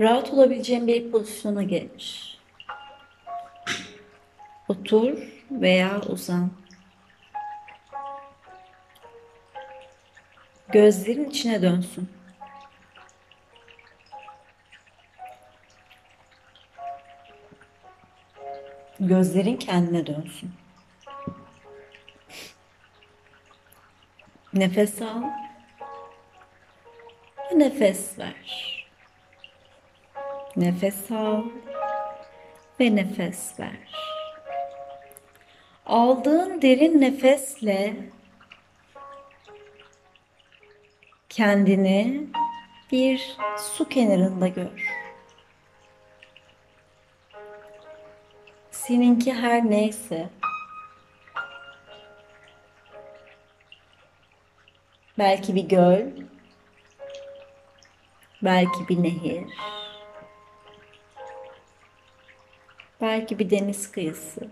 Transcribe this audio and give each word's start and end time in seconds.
Rahat 0.00 0.30
olabileceğin 0.30 0.86
bir 0.86 1.10
pozisyona 1.10 1.62
geç. 1.62 2.24
Otur 4.68 5.18
veya 5.50 6.00
uzan. 6.08 6.50
Gözlerin 10.68 11.30
içine 11.30 11.62
dönsün. 11.62 12.08
Gözlerin 19.00 19.56
kendine 19.56 20.06
dönsün. 20.06 20.52
Nefes 24.52 25.02
al. 25.02 25.22
Nefes 27.54 28.18
ver. 28.18 28.79
Nefes 30.56 31.10
al 31.10 31.42
ve 32.80 32.96
nefes 32.96 33.60
ver. 33.60 33.94
Aldığın 35.86 36.62
derin 36.62 37.00
nefesle 37.00 37.96
kendini 41.28 42.26
bir 42.92 43.36
su 43.56 43.88
kenarında 43.88 44.48
gör. 44.48 45.00
Seninki 48.70 49.32
her 49.34 49.70
neyse 49.70 50.30
belki 55.18 55.54
bir 55.54 55.68
göl, 55.68 56.06
belki 58.42 58.88
bir 58.88 59.02
nehir, 59.02 59.44
belki 63.00 63.38
bir 63.38 63.50
deniz 63.50 63.92
kıyısı, 63.92 64.48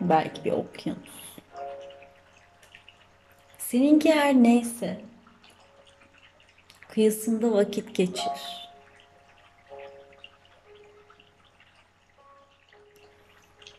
belki 0.00 0.44
bir 0.44 0.52
okyanus. 0.52 1.24
Seninki 3.58 4.12
her 4.12 4.34
neyse 4.34 5.00
kıyısında 6.88 7.52
vakit 7.52 7.94
geçir. 7.94 8.70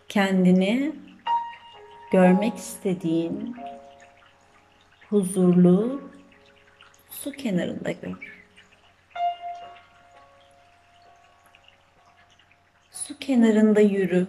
Kendini 0.07 0.95
görmek 2.11 2.55
istediğin 2.55 3.55
huzurlu 5.09 6.01
su 7.09 7.31
kenarında 7.31 7.91
gör. 7.91 8.44
Kenarında 13.25 13.81
yürü. 13.81 14.27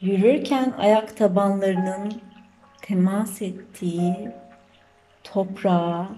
Yürürken 0.00 0.74
ayak 0.78 1.16
tabanlarının 1.16 2.22
temas 2.82 3.42
ettiği 3.42 4.30
toprağa, 5.24 6.08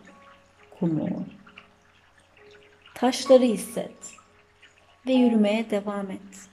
kumu, 0.78 1.26
taşları 2.94 3.44
hisset 3.44 4.14
ve 5.06 5.12
yürümeye 5.12 5.70
devam 5.70 6.10
et. 6.10 6.51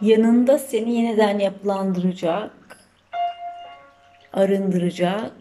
Yanında 0.00 0.58
seni 0.58 0.94
yeniden 0.94 1.38
yapılandıracak, 1.38 2.78
arındıracak 4.32 5.32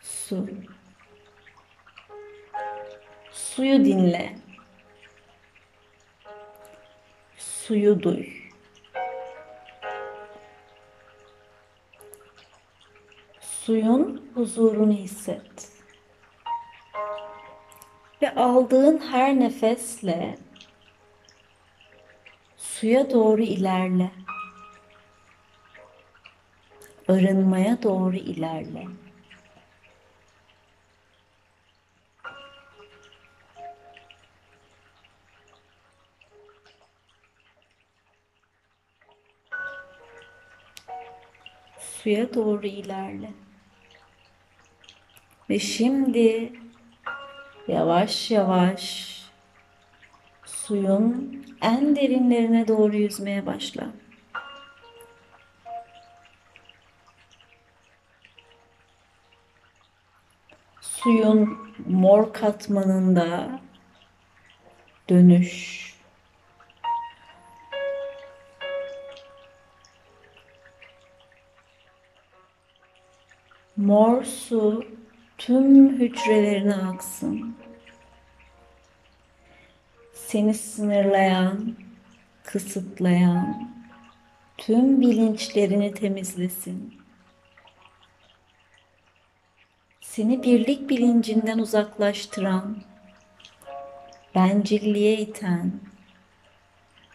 su. 0.00 0.48
Suyu 3.32 3.84
dinle. 3.84 4.38
Suyu 7.38 8.02
duy. 8.02 8.28
Suyun 13.40 14.30
huzurunu 14.34 14.92
hisset. 14.92 15.72
Ve 18.22 18.34
aldığın 18.34 18.98
her 18.98 19.40
nefesle 19.40 20.43
suya 22.80 23.10
doğru 23.10 23.42
ilerle. 23.42 24.10
Arınmaya 27.08 27.82
doğru 27.82 28.16
ilerle. 28.16 28.86
suya 41.78 42.34
doğru 42.34 42.66
ilerle. 42.66 43.30
Ve 45.50 45.58
şimdi 45.58 46.52
yavaş 47.68 48.30
yavaş 48.30 49.23
suyun 50.66 51.44
en 51.62 51.96
derinlerine 51.96 52.68
doğru 52.68 52.96
yüzmeye 52.96 53.46
başla. 53.46 53.86
Suyun 60.80 61.58
mor 61.86 62.32
katmanında 62.32 63.60
dönüş 65.08 65.84
Mor 73.76 74.22
su 74.24 74.84
tüm 75.38 75.98
hücrelerine 75.98 76.74
aksın. 76.74 77.63
Seni 80.34 80.54
sınırlayan, 80.54 81.74
kısıtlayan 82.44 83.70
tüm 84.58 85.00
bilinçlerini 85.00 85.94
temizlesin. 85.94 87.00
Seni 90.00 90.42
birlik 90.42 90.90
bilincinden 90.90 91.58
uzaklaştıran, 91.58 92.82
bencilliğe 94.34 95.18
iten 95.18 95.72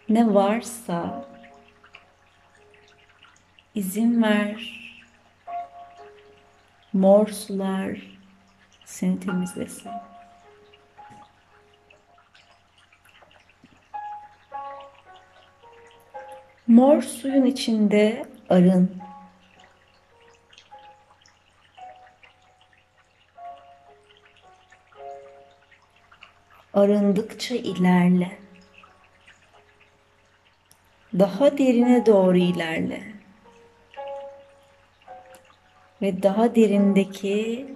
ne 0.09 0.33
varsa 0.33 1.25
izin 3.75 4.23
ver 4.23 4.79
mor 6.93 7.27
sular 7.27 8.01
seni 8.85 9.19
temizlesin. 9.19 9.91
Mor 16.69 17.01
suyun 17.01 17.45
içinde 17.45 18.25
arın. 18.49 19.01
Arındıkça 26.73 27.55
ilerle. 27.55 28.31
Daha 31.19 31.57
derine 31.57 32.05
doğru 32.05 32.37
ilerle 32.37 33.03
ve 36.01 36.23
daha 36.23 36.55
derindeki 36.55 37.67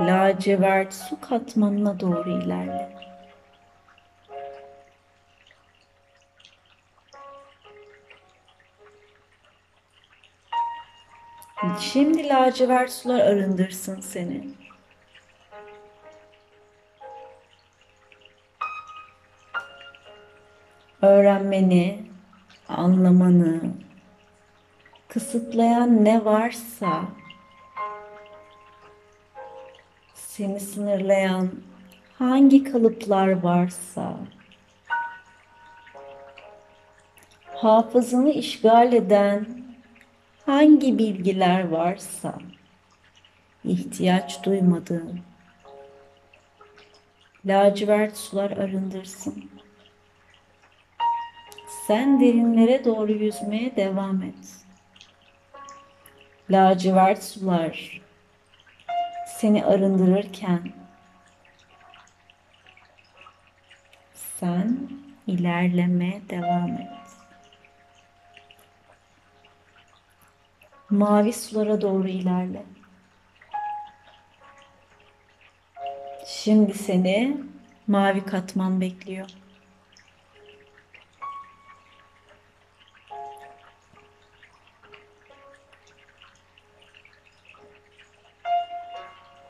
lacivert 0.00 0.94
su 0.94 1.20
katmanına 1.20 2.00
doğru 2.00 2.42
ilerle. 2.42 2.97
Şimdi 11.80 12.28
lacivert 12.28 12.90
sular 12.92 13.20
arındırsın 13.20 14.00
seni. 14.00 14.48
Öğrenmeni, 21.02 22.06
anlamanı, 22.68 23.60
kısıtlayan 25.08 26.04
ne 26.04 26.24
varsa 26.24 27.02
seni 30.14 30.60
sınırlayan 30.60 31.50
hangi 32.18 32.64
kalıplar 32.64 33.42
varsa, 33.42 34.16
hafızanı 37.54 38.30
işgal 38.30 38.92
eden 38.92 39.67
hangi 40.48 40.98
bilgiler 40.98 41.68
varsa, 41.68 42.38
ihtiyaç 43.64 44.44
duymadığın, 44.44 45.20
lacivert 47.46 48.16
sular 48.16 48.50
arındırsın. 48.50 49.50
Sen 51.86 52.20
derinlere 52.20 52.84
doğru 52.84 53.12
yüzmeye 53.12 53.76
devam 53.76 54.22
et. 54.22 54.64
Lacivert 56.50 57.24
sular 57.24 58.02
seni 59.26 59.64
arındırırken 59.64 60.72
sen 64.14 64.78
ilerlemeye 65.26 66.20
devam 66.30 66.72
et. 66.72 67.07
Mavi 70.90 71.32
sulara 71.32 71.80
doğru 71.80 72.08
ilerle. 72.08 72.62
Şimdi 76.26 76.74
seni 76.74 77.36
mavi 77.86 78.24
katman 78.24 78.80
bekliyor. 78.80 79.28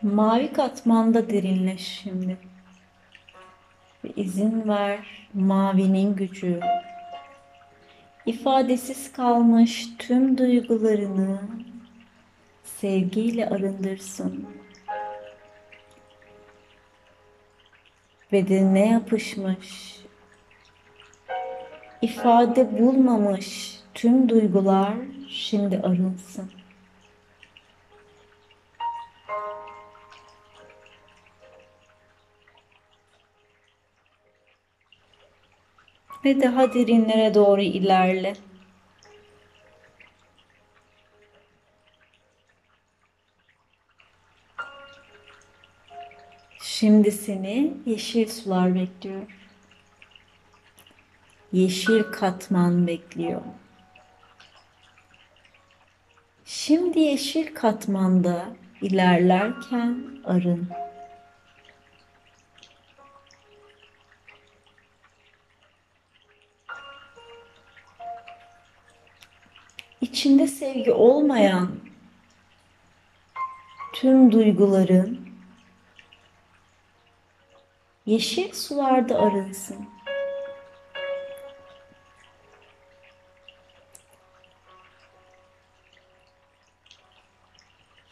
Mavi 0.03 0.53
katmanda 0.53 1.31
derinleş 1.31 1.81
şimdi. 1.81 2.39
Ve 4.05 4.09
izin 4.17 4.69
ver 4.69 5.29
mavinin 5.35 6.17
gücü. 6.17 6.61
İfadesiz 8.29 9.13
kalmış 9.13 9.89
tüm 9.99 10.39
duygularını 10.39 11.39
sevgiyle 12.65 13.49
arındırsın. 13.49 14.47
Bedenine 18.33 18.89
yapışmış, 18.89 20.01
ifade 22.03 22.79
bulmamış 22.79 23.79
tüm 23.95 24.29
duygular 24.29 24.95
şimdi 25.29 25.79
arınsın. 25.79 26.58
Ve 36.25 36.43
daha 36.43 36.75
derinlere 36.75 37.35
doğru 37.35 37.61
ilerle. 37.61 38.35
Şimdi 46.61 47.13
seni 47.13 47.73
yeşil 47.87 48.29
sular 48.29 48.75
bekliyor. 48.75 49.23
Yeşil 51.53 52.03
katman 52.03 52.87
bekliyor. 52.87 53.41
Şimdi 56.45 57.01
yeşil 57.01 57.55
katmanda 57.55 58.47
ilerlerken 58.83 60.05
arın. 60.25 60.69
İçinde 70.19 70.47
sevgi 70.47 70.93
olmayan 70.93 71.71
tüm 73.93 74.33
duyguların 74.33 75.29
yeşil 78.07 78.53
sularda 78.53 79.19
arınsın. 79.19 79.89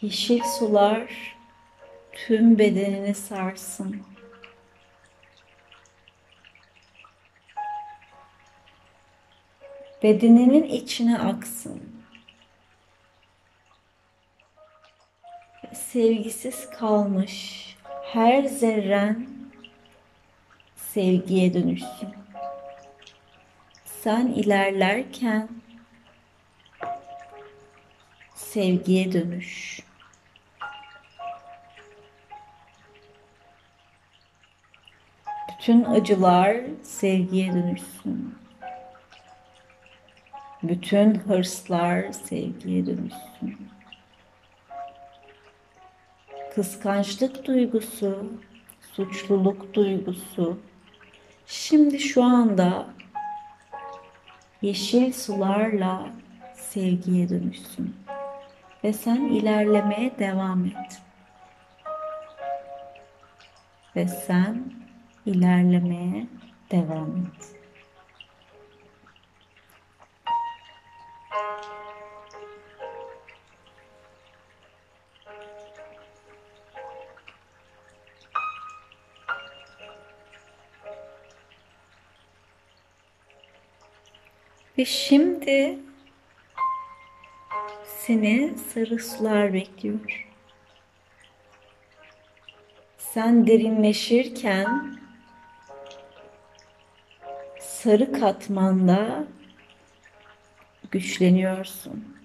Yeşil 0.02 0.42
sular 0.58 1.36
tüm 2.12 2.58
bedenini 2.58 3.14
sarsın. 3.14 4.02
bedeninin 10.02 10.62
içine 10.62 11.18
aksın. 11.18 11.95
Sevgisiz 15.96 16.70
kalmış 16.70 17.66
her 18.04 18.42
zerren 18.42 19.26
sevgiye 20.76 21.54
dönüşsün. 21.54 22.08
Sen 23.84 24.26
ilerlerken 24.26 25.48
sevgiye 28.34 29.12
dönüş. 29.12 29.80
Bütün 35.48 35.84
acılar 35.84 36.56
sevgiye 36.82 37.52
dönüşsün. 37.52 38.34
Bütün 40.62 41.14
hırslar 41.14 42.12
sevgiye 42.12 42.86
dönüşsün. 42.86 43.65
Kıskançlık 46.56 47.46
duygusu, 47.46 48.32
suçluluk 48.92 49.74
duygusu 49.74 50.58
şimdi 51.46 51.98
şu 51.98 52.22
anda 52.24 52.86
yeşil 54.62 55.12
sularla 55.12 56.06
sevgiye 56.54 57.28
dönüşsün. 57.28 57.96
Ve 58.84 58.92
sen 58.92 59.24
ilerlemeye 59.24 60.18
devam 60.18 60.64
et. 60.64 61.02
Ve 63.96 64.08
sen 64.08 64.72
ilerlemeye 65.26 66.26
devam 66.70 67.16
et. 67.16 67.55
Ve 84.78 84.84
şimdi 84.84 85.78
seni 87.84 88.54
sarı 88.74 88.98
sular 88.98 89.52
bekliyor. 89.52 90.28
Sen 92.98 93.46
derinleşirken 93.46 94.98
sarı 97.60 98.12
katmanda 98.12 99.24
güçleniyorsun. 100.90 102.16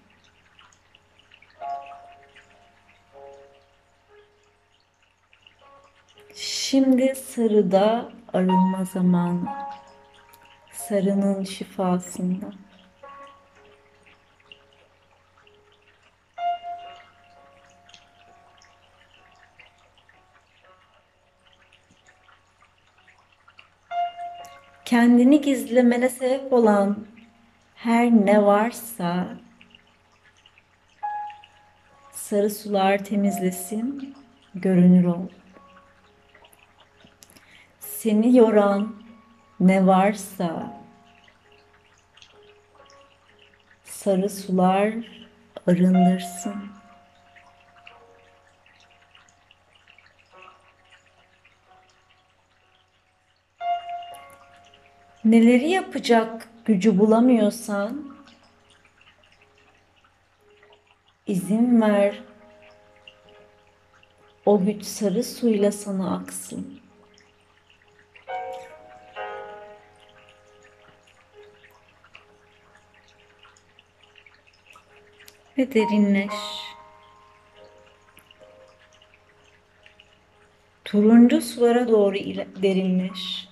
Şimdi 6.35 7.15
sarıda 7.15 8.11
arınma 8.33 8.85
zamanı 8.85 9.49
sarının 10.91 11.43
şifasında. 11.43 12.51
Kendini 24.85 25.41
gizlemene 25.41 26.09
sebep 26.09 26.53
olan 26.53 27.05
her 27.75 28.11
ne 28.11 28.43
varsa 28.45 29.27
sarı 32.11 32.49
sular 32.49 33.03
temizlesin, 33.05 34.15
görünür 34.55 35.05
ol. 35.05 35.27
Seni 37.79 38.37
yoran 38.37 38.95
ne 39.59 39.87
varsa 39.87 40.80
sarı 44.03 44.29
sular 44.29 44.93
arındırsın. 45.67 46.55
Neleri 55.25 55.69
yapacak 55.69 56.49
gücü 56.65 56.99
bulamıyorsan 56.99 58.15
izin 61.27 61.81
ver 61.81 62.23
o 64.45 64.65
güç 64.65 64.83
sarı 64.85 65.23
suyla 65.23 65.71
sana 65.71 66.15
aksın. 66.15 66.80
Ve 75.57 75.73
derinleş. 75.73 76.33
Turuncu 80.85 81.41
sulara 81.41 81.87
doğru 81.87 82.15
derinleş. 82.61 83.47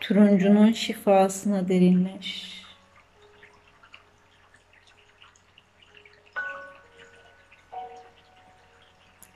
Turuncunun 0.00 0.72
şifasına 0.72 1.68
derinleş. 1.68 2.62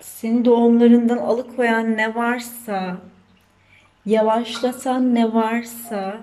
Seni 0.01 0.45
doğumlarından 0.45 1.19
alıkoyan 1.19 1.97
ne 1.97 2.15
varsa, 2.15 2.97
yavaşlatan 4.07 5.15
ne 5.15 5.35
varsa 5.35 6.21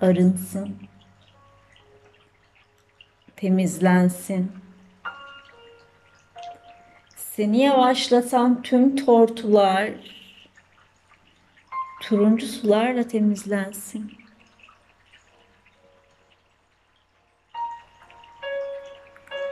arınsın. 0.00 0.76
Temizlensin. 3.36 4.52
Seni 7.16 7.58
yavaşlatan 7.58 8.62
tüm 8.62 8.96
tortular, 8.96 9.90
turuncu 12.00 12.46
sularla 12.46 13.08
temizlensin. 13.08 14.12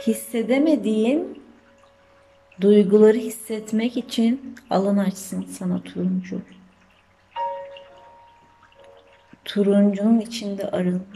Hissedemediğin 0.06 1.42
duyguları 2.60 3.16
hissetmek 3.16 3.96
için 3.96 4.56
alan 4.70 4.96
açsın 4.96 5.42
sana 5.42 5.82
turuncu. 5.82 6.40
Turuncunun 9.46 10.20
içinde 10.20 10.70
arın. 10.70 11.06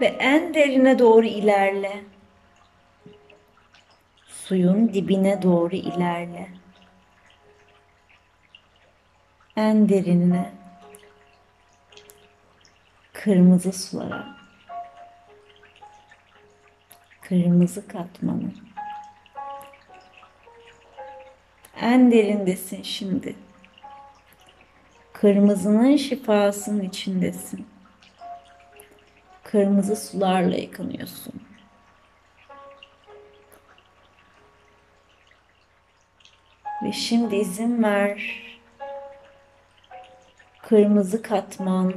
ve 0.00 0.06
en 0.06 0.54
derine 0.54 0.98
doğru 0.98 1.26
ilerle. 1.26 2.04
Suyun 4.26 4.94
dibine 4.94 5.42
doğru 5.42 5.76
ilerle. 5.76 6.48
En 9.56 9.88
derinine. 9.88 10.52
Kırmızı 13.12 13.72
sulara. 13.72 14.36
Kırmızı 17.28 17.88
katmanı. 17.88 18.52
En 21.80 22.12
derindesin 22.12 22.82
şimdi. 22.82 23.36
Kırmızının 25.12 25.96
şifasının 25.96 26.82
içindesin 26.82 27.66
kırmızı 29.44 29.96
sularla 29.96 30.56
yıkanıyorsun. 30.56 31.34
Ve 36.82 36.92
şimdi 36.92 37.36
izin 37.36 37.82
ver. 37.82 38.42
Kırmızı 40.62 41.22
katman 41.22 41.94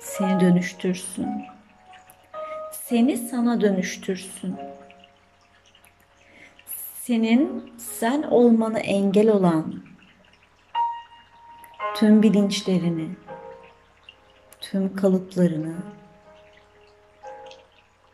seni 0.00 0.40
dönüştürsün. 0.40 1.53
Seni 2.88 3.16
sana 3.16 3.60
dönüştürsün. 3.60 4.56
Senin 7.00 7.72
sen 7.78 8.22
olmanı 8.22 8.78
engel 8.78 9.28
olan 9.28 9.82
tüm 11.96 12.22
bilinçlerini, 12.22 13.08
tüm 14.60 14.96
kalıplarını, 14.96 15.74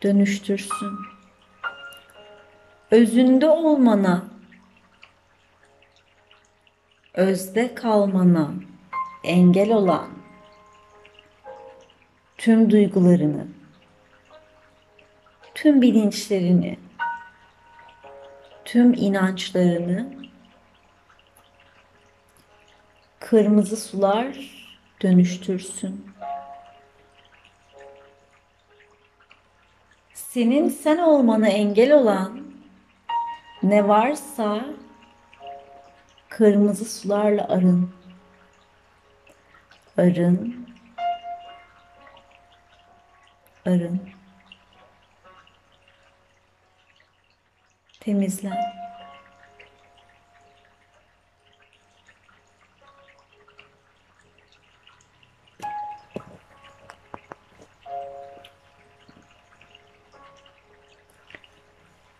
dönüştürsün. 0.03 0.99
Özünde 2.91 3.49
olmana, 3.49 4.25
özde 7.13 7.75
kalmana 7.75 8.51
engel 9.23 9.71
olan 9.71 10.09
tüm 12.37 12.71
duygularını, 12.71 13.60
tüm 15.61 15.81
bilinçlerini, 15.81 16.77
tüm 18.65 18.93
inançlarını 18.93 20.13
kırmızı 23.19 23.77
sular 23.77 24.37
dönüştürsün. 25.03 26.05
senin 30.13 30.69
sen 30.69 30.97
olmanı 30.97 31.47
engel 31.47 31.91
olan 31.91 32.41
ne 33.63 33.87
varsa 33.87 34.65
kırmızı 36.29 36.85
sularla 36.85 37.47
arın. 37.47 37.91
Arın. 39.97 40.67
Arın. 43.65 44.20
Temizlen. 48.01 48.57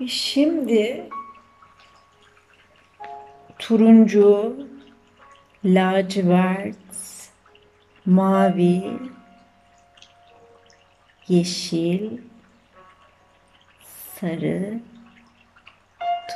Şimdi 0.08 1.10
turuncu, 3.60 4.56
lacivert, 5.66 6.78
mavi, 8.06 8.84
yeşil, 11.28 12.18
sarı, 14.20 14.80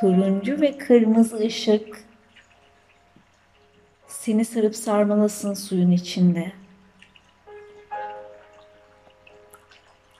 turuncu 0.06 0.62
ve 0.62 0.78
kırmızı 0.78 1.38
ışık 1.38 2.04
seni 4.08 4.46
sarıp 4.46 4.76
sarmalasın 4.76 5.54
suyun 5.54 5.92
içinde. 5.92 6.52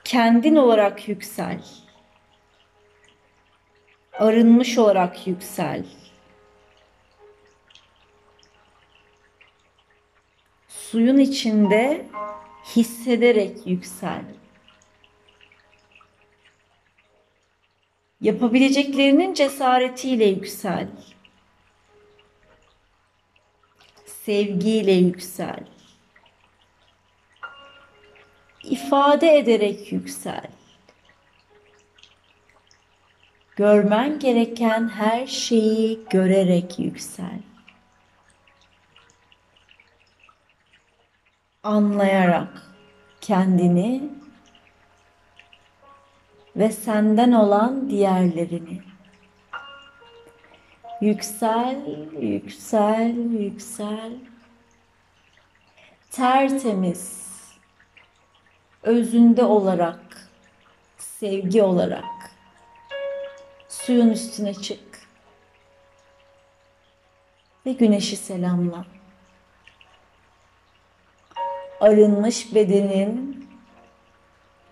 Kendin 0.04 0.56
olarak 0.56 1.08
yüksel 1.08 1.64
arınmış 4.12 4.78
olarak 4.78 5.26
yüksel. 5.26 5.84
Suyun 10.68 11.18
içinde 11.18 12.06
hissederek 12.76 13.66
yüksel. 13.66 14.24
Yapabileceklerinin 18.20 19.34
cesaretiyle 19.34 20.24
yüksel. 20.24 20.88
Sevgiyle 24.04 24.92
yüksel. 24.92 25.66
İfade 28.64 29.36
ederek 29.38 29.92
yüksel. 29.92 30.50
Görmen 33.56 34.18
gereken 34.18 34.88
her 34.88 35.26
şeyi 35.26 36.00
görerek 36.10 36.78
yüksel. 36.78 37.40
Anlayarak 41.62 42.62
kendini 43.20 44.02
ve 46.56 46.72
senden 46.72 47.32
olan 47.32 47.90
diğerlerini. 47.90 48.82
Yüksel, 51.00 51.76
yüksel, 52.20 53.16
yüksel. 53.16 54.12
Tertemiz, 56.10 57.26
özünde 58.82 59.44
olarak, 59.44 60.30
sevgi 60.98 61.62
olarak 61.62 62.04
suyun 63.68 64.08
üstüne 64.10 64.54
çık 64.54 64.80
ve 67.66 67.72
güneşi 67.72 68.16
selamla. 68.16 68.84
Arınmış 71.80 72.54
bedenin, 72.54 73.48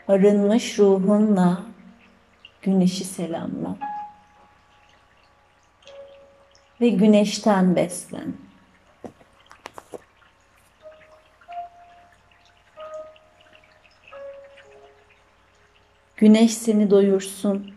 arınmış 0.09 0.79
ruhunla 0.79 1.74
güneşi 2.65 3.05
selamla. 3.05 3.77
Ve 6.81 6.89
güneşten 6.89 7.77
beslen. 7.77 8.35
Güneş 16.17 16.55
seni 16.55 16.91
doyursun. 16.91 17.75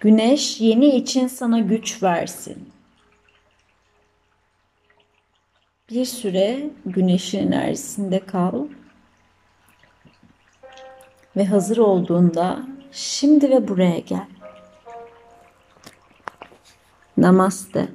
Güneş 0.00 0.60
yeni 0.60 0.86
için 0.86 1.26
sana 1.26 1.58
güç 1.58 2.02
versin. 2.02 2.72
Bir 5.90 6.04
süre 6.04 6.70
güneşin 6.86 7.52
enerjisinde 7.52 8.26
kal. 8.26 8.66
Ve 11.36 11.46
hazır 11.46 11.76
olduğunda 11.76 12.75
şimdi 12.96 13.50
ve 13.50 13.68
buraya 13.68 13.98
gel. 13.98 14.26
Namaste. 17.16 17.88